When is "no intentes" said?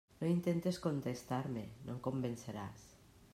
0.19-0.79